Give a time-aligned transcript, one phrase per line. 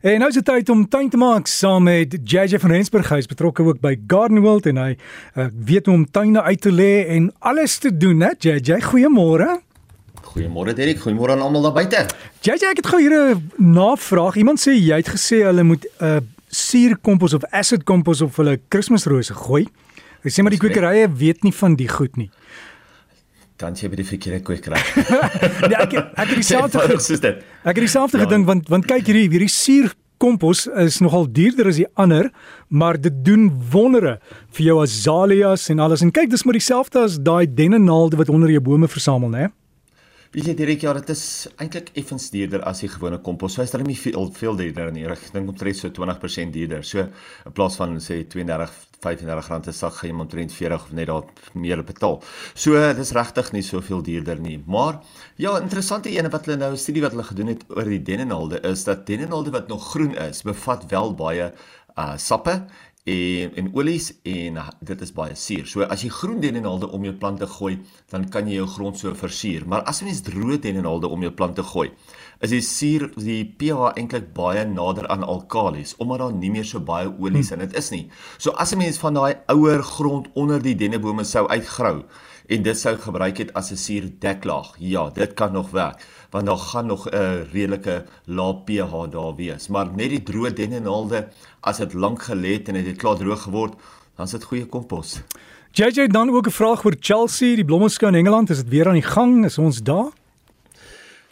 [0.00, 3.08] En nou is dit tyd om tuin te maak saam met JJ van Rensburg.
[3.12, 6.60] Hy is betrokke ook by Garden World en hy uh, weet hoe om tuine uit
[6.64, 8.30] te lê en alles te doen, né?
[8.40, 9.58] JJ, goeiemôre.
[10.30, 12.06] Goeiemôre Derek, goeiemôre aan almal daar buite.
[12.40, 14.40] JJ, ek het gou hier 'n navraag.
[14.40, 18.56] Iemand sê jy het gesê hulle moet 'n uh, suurkompos of acid kompos op hulle
[18.68, 19.68] Kersrose gooi.
[20.24, 22.30] Hy sê maar die kwekerye weet nie van die goed nie.
[23.60, 24.78] Dan jy by die verkeerde kwekery.
[25.68, 27.42] nee, ek ek het dieselfde gedink.
[27.60, 28.24] Ek het dieselfde ja.
[28.24, 32.28] gedink want want kyk hierdie hierdie suur kompos is nogal duurder as die ander,
[32.68, 34.18] maar dit doen wondere
[34.56, 36.04] vir jou azaleas en alles.
[36.04, 39.48] En kyk, dis maar dieselfde as daai dennenaalde wat onder jou bome versamel, né?
[40.30, 43.56] Wie sê direk ja, dit is eintlik effens duurder as die gewone kompos.
[43.56, 45.02] So is dit nie veel veel duurder nie.
[45.10, 46.84] Ek dink omtrent so 20% duurder.
[46.86, 51.10] So in plaas van sê 32 35 rand sak gaan jy omtrent 40 of net
[51.10, 51.26] daar
[51.58, 52.20] meer betaal.
[52.54, 54.60] So dis regtig nie soveel duurder nie.
[54.70, 55.00] Maar
[55.34, 58.62] ja, interessante ene wat hulle nou 'n studie wat hulle gedoen het oor die dennenaalde
[58.70, 61.52] is dat dennenaalde wat nog groen is, bevat wel baie
[61.98, 62.54] uh sappe
[63.04, 65.66] en en olies en dit is baie suur.
[65.66, 67.78] So as jy groen dennenaalde om jou plante gooi,
[68.12, 69.66] dan kan jy jou grond so versuur.
[69.66, 71.88] Maar as jy mens droë dennenaalde om jou plante gooi,
[72.40, 76.80] is die suur die pH eintlik baie nader aan alkalies omdat daar nie meer so
[76.80, 77.58] baie olies hm.
[77.58, 78.04] in dit is nie.
[78.38, 82.04] So as 'n mens van daai ouer grond onder die dennebome sou uitgrou
[82.48, 86.56] en dit sou gebruik het as 'n suurdeklaag, ja, dit kan nog werk want daar
[86.56, 89.68] gaan nog 'n redelike lae pH daar wees.
[89.68, 91.28] Maar net die droë dennenaalde
[91.60, 93.74] as dit lank gelê het en dit het klaar droog geword,
[94.16, 95.20] dan is dit goeie kompos.
[95.72, 98.94] JJ dan ook 'n vraag oor Chelsea, die blommeskou in Engeland, is dit weer aan
[98.94, 99.44] die gang?
[99.44, 100.19] Is ons daar?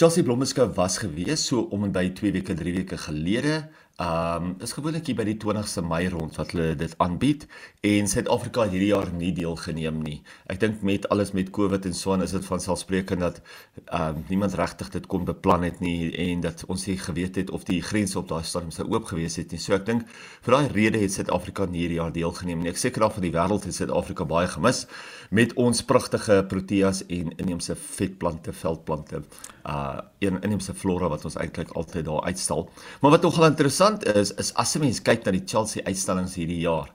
[0.00, 3.68] Chelsea blommeskou was gewees so om en by 2 weke, 3 weke gelede.
[4.00, 7.42] Ehm um, is gewoonlik hier by die 20ste Mei rond wat hulle dit aanbied
[7.84, 10.14] en Suid-Afrika hierdie jaar nie deelgeneem nie.
[10.48, 14.16] Ek dink met alles met Covid en so aan is dit van selfsprekend dat ehm
[14.16, 17.66] um, niemand regtig dit kon beplan het nie en dat ons nie geweet het of
[17.68, 19.60] die grense op daai stadium sou oop gewees het nie.
[19.60, 20.08] So ek dink
[20.46, 22.72] vir daai rede het Suid-Afrika nie hierdie jaar deelgeneem nie.
[22.72, 24.86] Ek seker af van die wêreld het Suid-Afrika baie gemis
[25.30, 29.20] met ons pragtige proteas en inheemse vetplante, veldplante.
[29.68, 32.66] Uh in inheemse flora wat ons eintlik altyd daar uitstal.
[33.00, 36.60] Maar wat nogal interessant is, is as 'n mens kyk na die Chelsea uitstallings hierdie
[36.62, 36.88] jaar,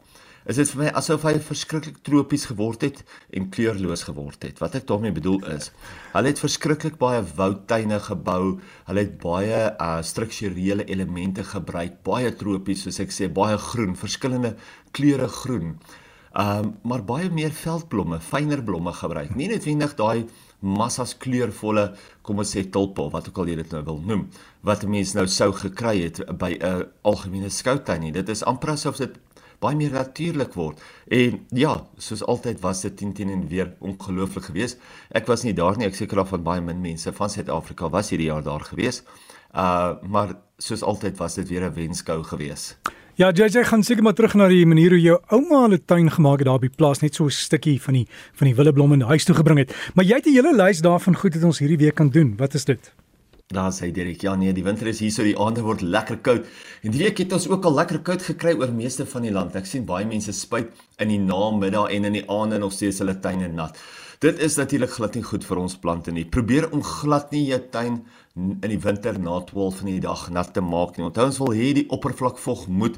[0.46, 3.02] is dit vir my asof hy verskriklik tropies geword het
[3.34, 4.62] en kleurloos geword het.
[4.62, 5.72] Wat ek daarmee bedoel is,
[6.14, 12.86] hulle het verskriklik baie woudtuine gebou, hulle het baie uh strukturele elemente gebruik, baie tropies
[12.86, 14.56] soos ek sê, baie groen, verskillende
[14.92, 15.80] kleure groen.
[16.36, 19.36] Um maar baie meer veldblomme, fynere blomme gebruik.
[19.36, 20.26] Nie noodwendig daai
[20.60, 21.94] massas kleurvolle,
[22.26, 24.26] kom ons sê tulpe of wat ook al jy dit nou wil noem,
[24.68, 28.12] wat 'n mens nou sou gekry het by 'n algemene skoutuin nie.
[28.12, 29.16] Dit is amper asof dit
[29.60, 30.82] baie meer natuurlik word.
[31.08, 34.78] En ja, soos altyd was dit teen teen en weer ongelooflik geweest.
[35.12, 38.10] Ek was nie daar nie, ek seker af van baie min mense van Suid-Afrika was
[38.10, 39.04] hierdie jaar daar geweest.
[39.54, 42.78] Uh maar soos altyd was dit weer 'n wenskou geweest.
[43.16, 46.42] Ja, JJ gaan seker maar terug na die manier hoe jou ouma hulle tuin gemaak
[46.42, 49.36] het daar die plaas, net so 'n stukkie van die van die willeblomme huis toe
[49.36, 49.72] gebring het.
[49.94, 52.36] Maar jy het 'n hele lys daarvan goed wat ons hierdie week kan doen.
[52.38, 52.92] Wat is dit?
[53.54, 56.48] Daar sê Derek, ja nee, die winter is hier, so die aande word lekker koud.
[56.82, 59.54] En die week het ons ook al lekker koud gekry oor meeste van die land.
[59.60, 63.14] Ek sien baie mense spuit in die namiddag en in die aande nog steeds hulle
[63.22, 63.78] tuine nat.
[64.26, 66.26] Dit is natuurlik glad nie goed vir ons plante nie.
[66.26, 68.00] Probeer om glad nie jou tuin
[68.34, 71.06] in die winter na 12 van die dag nat te maak nie.
[71.06, 72.98] Onthou ons wil hê die oppervlakvog moet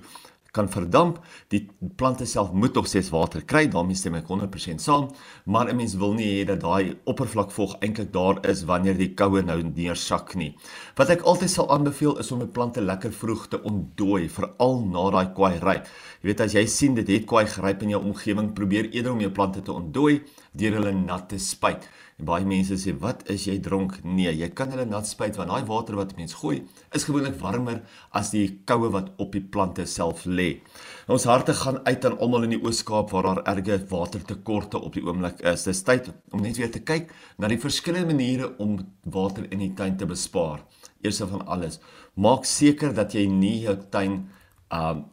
[0.58, 1.20] kan verdamp.
[1.54, 1.64] Die
[2.00, 5.10] plante self moet nog steeds water kry, daarmee stem ek 100% saam,
[5.46, 9.42] maar 'n mens wil nie hê dat daai oppervlakvog eintlik daar is wanneer die koue
[9.42, 10.56] nou neersak nie.
[10.96, 15.10] Wat ek altyd sal aanbeveel is om die plante lekker vroeg te ontdooi, veral na
[15.12, 15.86] daai kwaai ryp.
[16.22, 19.20] Jy weet as jy sien dit het kwaai geryp in jou omgewing, probeer eerder om
[19.20, 20.22] jou plante te ontdooi
[20.60, 21.86] deur hulle nat te spuit.
[22.18, 25.50] En baie mense sê, "Wat is jy dronk?" Nee, jy kan hulle nat spuit want
[25.50, 27.82] daai water wat mens gooi, is gewoonlik warmer
[28.12, 30.62] as die koue wat op die plante self lê.
[31.08, 35.04] Ons harte gaan uit aan almal in die Oos-Kaap waar daar erge watertekorte op die
[35.04, 35.64] oomblik is.
[35.64, 39.74] Dis tyd om net weer te kyk na die verskillende maniere om water in die
[39.74, 40.66] tuin te bespaar.
[41.04, 41.80] Eerste van alles,
[42.16, 44.30] maak seker dat jy nie jou tuin
[44.72, 45.06] um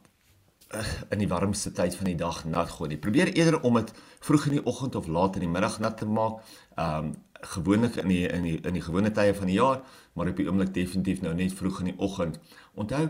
[1.11, 2.99] in die warmste tyd van die dag nat gooi nie.
[2.99, 6.07] Probeer eerder om dit vroeg in die oggend of laat in die middag nat te
[6.07, 6.43] maak.
[6.79, 9.83] Um gewoonlik in die in die in die gewone tye van die jaar,
[10.15, 12.39] maar op die oomblik definitief nou net vroeg in die oggend.
[12.75, 13.09] Onthou,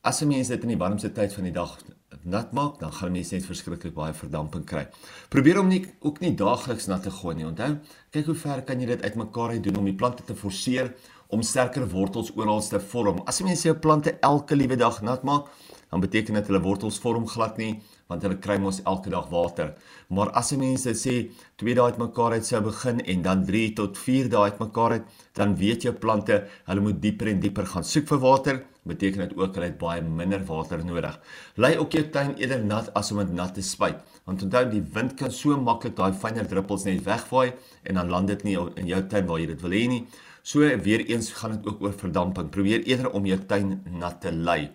[0.00, 1.76] as 'n mens dit in die warmste tyd van die dag
[2.22, 4.86] nat maak, dan gaan mense net verskriklik baie verdamping kry.
[5.28, 7.46] Probeer om nie ook nie daagliks nat te gooi nie.
[7.46, 7.78] Onthou,
[8.10, 10.94] kyk hoe ver kan jy dit uitmekaar uit doen om die plante te forceer
[11.28, 13.22] om sterker wortels oral te vorm.
[13.26, 15.48] As jy mens jou plante elke liewe dag nat maak,
[15.90, 17.74] dan beteken dit hulle wortels vorm glad nie
[18.08, 19.74] want hulle kry mos elke dag water.
[20.08, 23.98] Maar as 'n mens sê twee dae uitmekaar uit sou begin en dan 3 tot
[23.98, 28.06] 4 dae uitmekaar uit, dan weet jou plante hulle moet dieper en dieper gaan soek
[28.08, 31.18] vir water beteken dit ook hulle het baie minder water nodig.
[31.56, 33.96] Lei ook jou tuin eerder nat as om dit nat te spuit,
[34.26, 38.28] want onthou die wind kan so maklik daai fynere druppels net wegvaai en dan land
[38.28, 40.06] dit nie in jou tuin waar jy dit wil hê nie.
[40.42, 42.50] So weer eens gaan dit ook oor verdamping.
[42.50, 44.68] Probeer eerder om jou tuin nat te lei.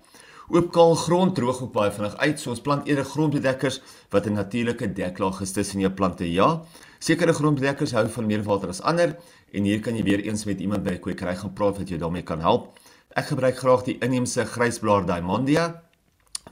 [0.50, 2.40] Oopkaal grond droog ook baie vinnig uit.
[2.42, 3.76] So ons plant eerder grondbedekkers
[4.10, 6.26] wat 'n natuurlike deklaag is tussen jou plante.
[6.26, 6.64] Ja,
[7.00, 9.16] sekere grondbedekkers hou van meer water as ander
[9.52, 12.24] en hier kan jy weer eens met iemand by kwekery gaan praat wat jou daarmee
[12.24, 12.80] kan help.
[13.16, 15.84] Ek gebruik graag die inheemse grysblaar Diamondia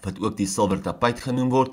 [0.03, 1.71] wat ook die silwer tapuit genoem word.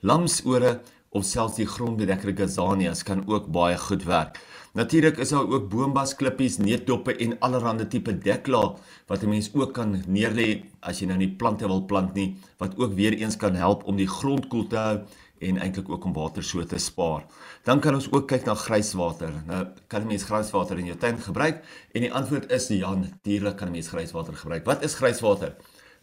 [0.00, 0.80] Lamsore
[1.14, 4.40] of selfs die grondbedekker Gazanias kan ook baie goed werk.
[4.74, 9.72] Natuurlik is daar ook boombas klippies, neetdoppe en allerlei tipe deklaag wat 'n mens ook
[9.74, 13.54] kan neerlê as jy nou nie plante wil plant nie, wat ook weer eens kan
[13.54, 14.98] help om die grond koel te hou
[15.38, 17.22] en eintlik ook om water so te spaar.
[17.62, 19.32] Dan kan ons ook kyk na grijswater.
[19.46, 21.62] Nou kan 'n mens grijswater in jou tuin gebruik
[21.92, 24.64] en die antwoord is ja, natuurlik kan 'n mens grijswater gebruik.
[24.64, 25.54] Wat is grijswater?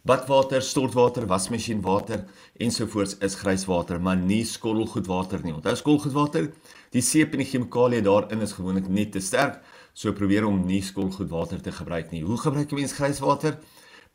[0.02, 2.24] Badwater, stortwater, wasmasjienwater
[2.58, 5.52] ensovoorts is grijswater, maar nie skottelgoedwater nie.
[5.54, 6.48] Onthou skottelgoedwater
[6.92, 9.60] Die seep en die chemikalieë daarin is gewoonlik nie te sterk,
[9.94, 12.24] so probeer om nie skoolgoedwater te gebruik nie.
[12.26, 13.60] Hoe gebruik jy mens grijswater?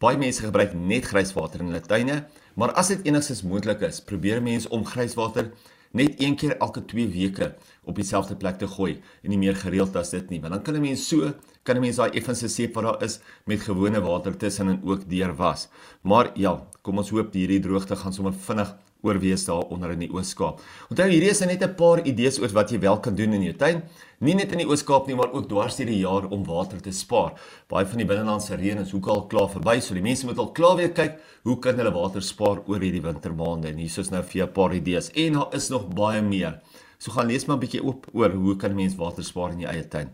[0.04, 2.19] Baie mense gebruik net grijswater in hulle tuine,
[2.60, 5.54] maar as dit enigstens moontlik is, probeer mense om grijswater
[5.92, 9.95] net een keer elke 2 weke op dieselfde plek te gooi en nie meer gereeld
[9.95, 12.74] as dit nie, want dan kan 'n mens so kan 'n mens daai effense seep
[12.75, 15.68] wat daar is met gewone water tussen en ook deur was.
[16.01, 20.09] Maar ja, kom ons hoop hierdie droogte gaan sommer vinnig oorwees daar onder in die
[20.13, 20.61] Oos-Kaap.
[20.89, 23.53] Onthou hierdie is net 'n paar idees oor wat jy wel kan doen in jou
[23.53, 23.83] tuin,
[24.19, 26.91] nie net in die Oos-Kaap nie, maar ook dwars deur die jaar om water te
[26.91, 27.33] spaar.
[27.69, 30.51] Baie van die binnelandse reën is hoekom al klaar verby, so die mense moet al
[30.51, 33.67] klaar weer kyk hoe kan hulle water spaar oor hierdie wintermaande.
[33.67, 36.61] En hier is nou vir 'n paar idees en daar is nog baie meer.
[36.99, 39.71] So gaan lees maar 'n bietjie op oor hoe kan mense water spaar in jou
[39.71, 40.09] eie tuin.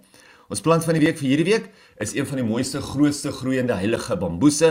[0.53, 1.63] Ons plant van die week vir hierdie week
[2.03, 4.67] is een van die mooiste, grootste groeiende heilige bamboese.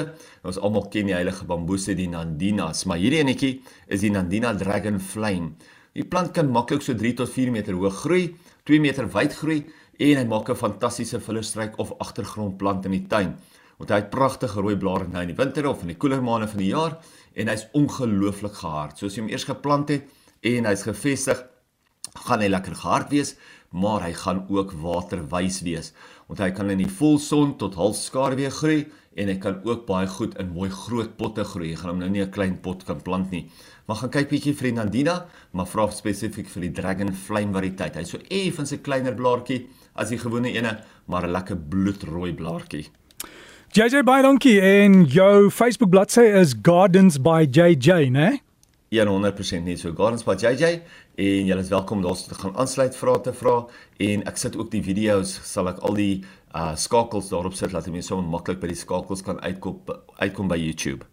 [0.46, 3.50] Ons almal ken die heilige bamboese, die Nandinas, maar hierdie enetjie
[3.90, 5.56] is die Nandina Dragon Flame.
[5.98, 8.28] Die plant kan maklik so 3 tot 4 meter hoog groei,
[8.70, 9.58] 2 meter wyd groei
[9.98, 13.34] en hy maak 'n fantastiese vullerstruik of agtergrondplant in die tuin.
[13.78, 16.46] Want hy het pragtige rooi blare nou in die winter of in die koeler maande
[16.46, 16.98] van die jaar
[17.34, 18.98] en hy's ongelooflik gehard.
[18.98, 20.04] Soos jy hom eers geplant het
[20.42, 21.42] en hy's gevestig,
[22.14, 23.36] gaan hy lekker gehard wees,
[23.72, 25.92] maar hy gaan ook waterwys wees.
[26.28, 28.84] Want hy kan in die volson tot halfskaduwee groei
[29.16, 31.70] en hy kan ook baie goed in mooi groot potte groei.
[31.72, 33.50] Jy gaan hom nou nie 'n klein pot kan plant nie.
[33.86, 37.94] Maar gaan kyk bietjie vir die Nandina, maar vra spesifiek vir die Dragon Flame variëteit.
[37.96, 42.88] Hy's so effens 'n kleiner blaartjie as die gewone ene, maar 'n lekker bloedrooi blaartjie.
[43.72, 48.10] JJ baie dankie en jou Facebook bladsy is Gardens by JJ, né?
[48.10, 48.42] Nee?
[48.92, 50.82] 100% nie so Gardens by JJ
[51.16, 53.54] en julle is welkom daar te gaan aansluit vra te vra
[53.98, 57.88] en ek sit ook die video's sal ek al die uh skakels daarop sit laat
[57.88, 59.80] mense sommer maklik by die skakels kan uitkom
[60.20, 61.06] uitkom by YouTube.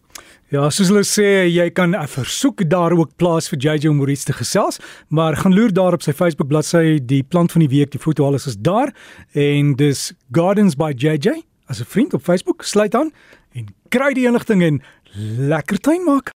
[0.52, 4.10] Ja, soos hulle sê, jy kan 'n versoek daar ook plaas vir JJ om oor
[4.10, 7.70] iets te gesels, maar gaan loer daar op sy Facebook bladsy, die plant van die
[7.70, 8.92] week, die foto alles is daar
[9.34, 13.12] en dis Gardens by JJ as 'n vriend op Facebook, sluit aan
[13.54, 14.82] en kry die inligting en
[15.38, 16.28] lekker tuin maak.